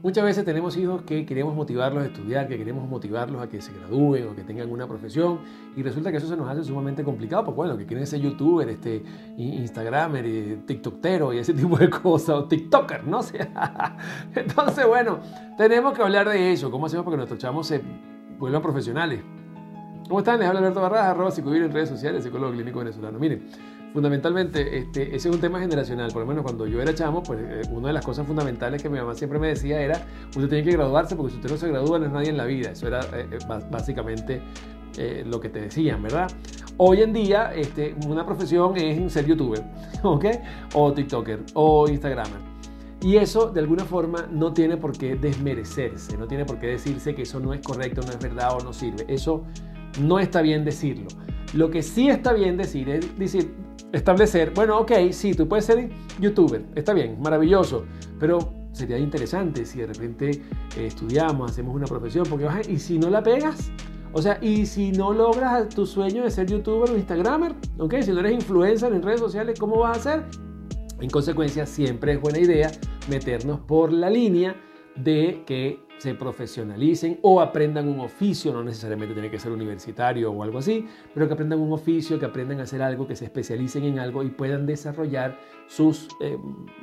Muchas 0.00 0.24
veces 0.24 0.44
tenemos 0.44 0.76
hijos 0.76 1.02
que 1.02 1.26
queremos 1.26 1.56
motivarlos 1.56 2.04
a 2.04 2.06
estudiar, 2.06 2.46
que 2.46 2.56
queremos 2.56 2.88
motivarlos 2.88 3.42
a 3.42 3.48
que 3.48 3.60
se 3.60 3.72
gradúen 3.72 4.28
o 4.28 4.36
que 4.36 4.44
tengan 4.44 4.70
una 4.70 4.86
profesión 4.86 5.40
y 5.76 5.82
resulta 5.82 6.12
que 6.12 6.18
eso 6.18 6.28
se 6.28 6.36
nos 6.36 6.48
hace 6.48 6.62
sumamente 6.62 7.02
complicado 7.02 7.44
porque 7.44 7.56
bueno, 7.56 7.76
que 7.76 7.84
quieren 7.84 8.06
ser 8.06 8.20
youtuber, 8.20 8.68
este, 8.68 9.02
instagramer, 9.36 10.24
y 10.24 10.62
tiktokero 10.66 11.32
y 11.32 11.38
ese 11.38 11.52
tipo 11.54 11.76
de 11.76 11.90
cosas, 11.90 12.36
o 12.36 12.44
tiktoker, 12.44 13.04
¿no? 13.04 13.20
Entonces, 14.36 14.86
bueno, 14.86 15.18
tenemos 15.56 15.94
que 15.94 16.02
hablar 16.02 16.28
de 16.28 16.52
eso, 16.52 16.70
cómo 16.70 16.86
hacemos 16.86 17.04
para 17.04 17.14
que 17.14 17.18
nuestros 17.18 17.40
chamos 17.40 17.66
se 17.66 17.80
vuelvan 18.38 18.62
profesionales. 18.62 19.20
¿Cómo 20.06 20.20
están? 20.20 20.38
Les 20.38 20.48
habla 20.48 20.60
Alberto 20.60 20.80
Barraza, 20.80 21.10
arroba 21.10 21.30
psicovivir 21.32 21.64
en 21.64 21.72
redes 21.72 21.88
sociales, 21.88 22.22
psicólogo 22.22 22.52
clínico 22.52 22.78
venezolano. 22.78 23.18
Miren, 23.18 23.46
fundamentalmente, 23.92 24.78
este, 24.78 25.14
ese 25.14 25.28
es 25.28 25.34
un 25.34 25.40
tema 25.40 25.60
generacional. 25.60 26.10
Por 26.12 26.22
lo 26.22 26.28
menos 26.28 26.42
cuando 26.42 26.66
yo 26.66 26.80
era 26.80 26.94
chamo, 26.94 27.22
pues 27.22 27.40
eh, 27.40 27.62
una 27.70 27.88
de 27.88 27.94
las 27.94 28.04
cosas 28.04 28.26
fundamentales 28.26 28.82
que 28.82 28.88
mi 28.88 28.98
mamá 28.98 29.14
siempre 29.14 29.38
me 29.38 29.48
decía 29.48 29.80
era, 29.80 30.06
usted 30.28 30.48
tiene 30.48 30.64
que 30.64 30.72
graduarse 30.72 31.16
porque 31.16 31.32
si 31.32 31.36
usted 31.38 31.50
no 31.50 31.56
se 31.56 31.68
gradúa 31.68 31.98
no 31.98 32.06
es 32.06 32.12
nadie 32.12 32.30
en 32.30 32.36
la 32.36 32.44
vida. 32.44 32.70
Eso 32.70 32.86
era 32.86 33.00
eh, 33.14 33.28
eh, 33.30 33.38
básicamente 33.70 34.42
lo 35.26 35.38
que 35.38 35.48
te 35.48 35.60
decían, 35.60 36.02
¿verdad? 36.02 36.28
Hoy 36.76 37.02
en 37.02 37.12
día, 37.12 37.52
este, 37.54 37.94
una 38.08 38.26
profesión 38.26 38.76
es 38.76 39.12
ser 39.12 39.26
youtuber, 39.26 39.62
¿ok? 40.02 40.24
O 40.74 40.92
tiktoker, 40.92 41.38
o 41.54 41.88
instagramer. 41.88 42.40
Y 43.00 43.16
eso 43.16 43.48
de 43.50 43.60
alguna 43.60 43.84
forma 43.84 44.26
no 44.28 44.52
tiene 44.52 44.76
por 44.76 44.98
qué 44.98 45.14
desmerecerse, 45.14 46.18
no 46.18 46.26
tiene 46.26 46.44
por 46.44 46.58
qué 46.58 46.66
decirse 46.66 47.14
que 47.14 47.22
eso 47.22 47.38
no 47.38 47.54
es 47.54 47.60
correcto, 47.60 48.00
no 48.04 48.10
es 48.10 48.18
verdad 48.18 48.56
o 48.56 48.64
no 48.64 48.72
sirve. 48.72 49.04
Eso 49.06 49.44
no 50.00 50.18
está 50.18 50.42
bien 50.42 50.64
decirlo. 50.64 51.06
Lo 51.54 51.70
que 51.70 51.82
sí 51.82 52.08
está 52.08 52.32
bien 52.32 52.56
decir 52.56 52.88
es 52.88 53.16
decir, 53.16 53.54
establecer, 53.92 54.52
bueno, 54.54 54.78
ok, 54.78 54.92
sí, 55.10 55.34
tú 55.34 55.48
puedes 55.48 55.64
ser 55.64 55.88
youtuber, 56.20 56.64
está 56.74 56.92
bien, 56.92 57.20
maravilloso, 57.20 57.84
pero 58.18 58.38
sería 58.72 58.98
interesante 58.98 59.64
si 59.64 59.80
de 59.80 59.86
repente 59.86 60.30
eh, 60.76 60.86
estudiamos, 60.86 61.50
hacemos 61.50 61.74
una 61.74 61.86
profesión, 61.86 62.24
porque 62.28 62.46
y 62.68 62.78
si 62.78 62.98
no 62.98 63.10
la 63.10 63.22
pegas, 63.22 63.70
o 64.12 64.22
sea, 64.22 64.38
y 64.40 64.66
si 64.66 64.92
no 64.92 65.12
logras 65.12 65.68
tu 65.68 65.86
sueño 65.86 66.22
de 66.24 66.30
ser 66.30 66.46
youtuber 66.46 66.90
o 66.90 66.96
instagramer, 66.96 67.54
ok, 67.78 67.96
si 68.00 68.12
no 68.12 68.20
eres 68.20 68.32
influencer 68.32 68.92
en 68.92 69.02
redes 69.02 69.20
sociales, 69.20 69.58
¿cómo 69.58 69.78
vas 69.78 69.96
a 69.96 70.00
hacer? 70.00 70.24
En 71.00 71.10
consecuencia, 71.10 71.66
siempre 71.66 72.14
es 72.14 72.20
buena 72.20 72.38
idea 72.38 72.70
meternos 73.08 73.60
por 73.60 73.92
la 73.92 74.10
línea 74.10 74.56
de 74.96 75.42
que 75.46 75.87
se 75.98 76.14
profesionalicen 76.14 77.18
o 77.22 77.40
aprendan 77.40 77.88
un 77.88 78.00
oficio, 78.00 78.52
no 78.52 78.62
necesariamente 78.62 79.14
tiene 79.14 79.30
que 79.30 79.38
ser 79.38 79.52
universitario 79.52 80.30
o 80.30 80.42
algo 80.42 80.58
así, 80.58 80.86
pero 81.12 81.26
que 81.26 81.34
aprendan 81.34 81.60
un 81.60 81.72
oficio, 81.72 82.18
que 82.18 82.26
aprendan 82.26 82.60
a 82.60 82.62
hacer 82.62 82.82
algo, 82.82 83.06
que 83.06 83.16
se 83.16 83.24
especialicen 83.24 83.84
en 83.84 83.98
algo 83.98 84.22
y 84.22 84.30
puedan 84.30 84.66
desarrollar 84.66 85.38
sus 85.66 86.08
eh, 86.20 86.38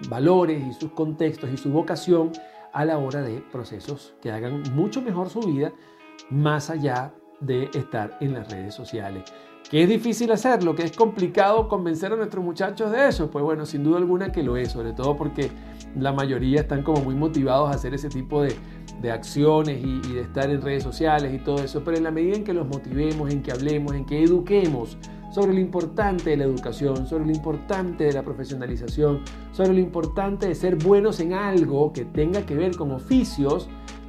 valores 0.10 0.64
y 0.64 0.74
sus 0.74 0.92
contextos 0.92 1.50
y 1.52 1.58
su 1.58 1.72
vocación 1.72 2.32
a 2.74 2.86
la 2.86 2.98
hora 2.98 3.22
de 3.22 3.42
procesos 3.52 4.14
que 4.22 4.32
hagan 4.32 4.64
mucho 4.74 5.02
mejor 5.02 5.30
su 5.30 5.40
vida 5.40 5.74
más 6.30 6.70
allá 6.70 7.14
de 7.40 7.70
estar 7.74 8.18
en 8.20 8.34
las 8.34 8.52
redes 8.52 8.74
sociales. 8.74 9.24
¿Que 9.70 9.82
es 9.82 9.90
difícil 9.90 10.32
hacerlo? 10.32 10.76
¿Que 10.76 10.84
es 10.84 10.92
complicado 10.92 11.68
convencer 11.68 12.14
a 12.14 12.16
nuestros 12.16 12.44
muchachos 12.44 12.92
de 12.92 13.08
eso? 13.08 13.32
Pues 13.32 13.44
bueno, 13.44 13.66
sin 13.66 13.84
duda 13.84 13.98
alguna 13.98 14.32
que 14.32 14.44
lo 14.44 14.58
es, 14.58 14.72
sobre 14.72 14.94
todo 14.94 15.18
porque 15.18 15.50
la 15.98 16.12
mayoría 16.12 16.62
están 16.62 16.84
como 16.84 17.02
muy 17.02 17.16
motivados 17.16 17.70
a 17.70 17.74
hacer 17.74 17.96
ese 17.96 18.10
tipo 18.10 18.44
de, 18.44 18.56
de 19.06 19.12
acciones 19.12 19.80
y, 19.84 20.02
y, 20.10 20.14
de 20.14 20.22
estar 20.22 20.50
en 20.50 20.62
redes 20.62 20.84
sociales 20.84 21.34
y 21.34 21.38
todo 21.38 21.64
eso, 21.64 21.84
pero 21.84 21.96
en 21.98 22.04
la 22.04 22.12
medida 22.12 22.36
en 22.36 22.44
que 22.44 22.54
los 22.54 22.68
motivemos, 22.68 23.32
en 23.32 23.44
que 23.44 23.52
hablemos, 23.52 23.94
en 23.94 24.04
que 24.06 24.24
eduquemos 24.24 24.98
sobre 25.32 25.54
lo 25.54 25.60
importante 25.60 26.32
de 26.32 26.38
la 26.38 26.46
educación, 26.46 27.06
sobre 27.08 27.26
lo 27.26 27.32
importante 27.32 28.06
de 28.06 28.14
la 28.14 28.24
profesionalización, 28.24 29.22
sobre 29.52 29.74
lo 29.74 29.80
importante 29.80 30.48
de 30.48 30.56
ser 30.56 30.78
buenos 30.78 31.20
en 31.20 31.34
algo 31.34 31.94
que 31.94 32.06
tenga 32.06 32.46
que 32.46 32.56
ver 32.56 32.76
con 32.76 32.92
oficios, 32.92 33.68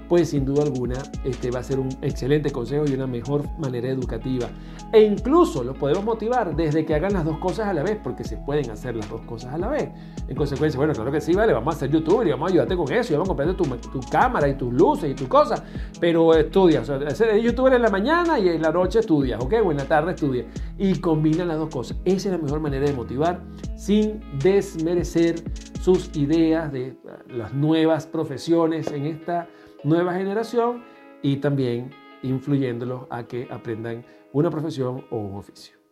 pues 0.09 0.31
sin 0.31 0.45
duda 0.45 0.63
alguna 0.63 0.97
este 1.25 1.51
va 1.51 1.61
a 1.61 1.63
ser 1.63 1.79
un 1.79 1.89
excelente 2.03 2.51
consejo 2.51 2.85
y 2.87 2.95
una 2.95 3.07
mejor 3.07 3.45
manera 3.59 3.89
educativa. 3.89 4.49
E 4.93 5.03
incluso 5.03 5.65
los 5.65 5.77
podemos 5.77 6.05
motivar 6.05 6.55
desde 6.55 6.85
que 6.85 6.95
hagan 6.95 7.13
las 7.13 7.25
dos 7.25 7.39
cosas 7.39 7.67
a 7.67 7.73
la 7.73 7.83
vez, 7.83 7.99
porque 8.03 8.25
se 8.25 8.37
pueden 8.37 8.71
hacer 8.71 8.95
las 8.95 9.09
dos 9.09 9.21
cosas 9.23 9.55
a 9.55 9.59
la 9.59 9.69
vez. 9.69 9.89
En 10.29 10.37
consecuencia, 10.37 10.79
bueno, 10.79 10.93
claro 10.93 11.11
que 11.11 11.21
sí, 11.21 11.35
vale, 11.35 11.53
vamos 11.53 11.75
a 11.75 11.79
ser 11.79 11.91
youtuber 11.91 12.27
y 12.27 12.31
vamos 12.31 12.51
a 12.51 12.53
ayudarte 12.53 12.77
con 12.77 12.93
eso, 12.93 13.13
y 13.13 13.17
vamos 13.17 13.29
a 13.29 13.35
comprarte 13.35 13.89
tu, 13.91 14.01
cámara 14.11 14.49
y 14.49 14.55
tus 14.55 14.73
luces 14.73 15.11
y 15.11 15.15
tus 15.15 15.29
cosas, 15.29 15.63
pero 16.01 16.35
estudia, 16.35 16.81
o 16.81 16.85
sea, 16.85 17.37
youtuber 17.37 17.75
en 17.75 17.83
la 17.83 17.91
mañana 17.91 18.39
y 18.39 18.49
en 18.49 18.63
la 18.63 18.71
noche 18.71 19.01
estudias, 19.01 19.43
¿ok? 19.43 19.55
O 19.65 19.71
en 19.73 19.79
la 19.79 19.85
tarde 19.85 20.13
estudias. 20.13 20.47
Y 20.79 20.99
combina 21.01 21.45
las 21.45 21.59
dos 21.59 21.71
cosas. 21.71 21.97
Esa 22.05 22.29
es 22.29 22.33
la 22.33 22.39
mejor 22.39 22.61
manera 22.61 22.87
de 22.87 22.93
motivar 22.93 23.41
sin 23.77 24.21
desmerecer 24.43 25.37
sus 25.81 26.15
ideas 26.17 26.73
de 26.73 26.97
las 27.29 27.53
nuevas 27.53 28.07
profesiones 28.07 28.91
en 28.91 29.07
esta 29.07 29.49
nueva 29.85 30.15
generación 30.15 30.85
y 31.23 31.37
también 31.37 31.91
influyéndolos 32.23 33.07
a 33.11 33.27
que 33.27 33.49
aprendan 33.51 34.05
una 34.33 34.51
profesión 34.51 35.05
o 35.11 35.17
un 35.17 35.37
oficio. 35.37 35.86